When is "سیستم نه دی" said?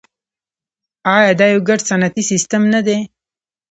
2.31-2.97